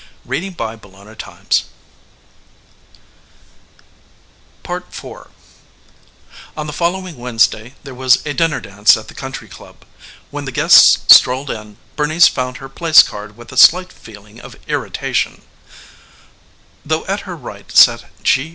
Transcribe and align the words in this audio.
Bernice 0.25 0.55
collapsed 0.55 0.81
backward 0.81 1.11
upon 1.11 1.41
the 4.63 4.79
bed. 4.81 4.83
IV 4.97 5.61
On 6.57 6.65
the 6.65 6.73
following 6.73 7.17
Wednesday 7.19 7.65
evening 7.67 7.75
there 7.83 7.93
was 7.93 8.25
a 8.25 8.33
dinner 8.33 8.59
dance 8.59 8.97
at 8.97 9.09
the 9.09 9.13
country 9.13 9.47
club. 9.47 9.85
When 10.31 10.45
the 10.45 10.51
guests 10.51 11.13
strolled 11.15 11.51
in 11.51 11.77
Bernice 11.95 12.27
found 12.27 12.57
her 12.57 12.67
place 12.67 13.03
card 13.03 13.37
with 13.37 13.51
a 13.51 13.57
slight 13.57 13.93
feeling 13.93 14.41
of 14.41 14.55
irritation. 14.67 15.43
Though 16.83 17.05
at 17.05 17.29
her 17.29 17.35
right 17.35 17.71
sat 17.71 18.05
G. 18.23 18.49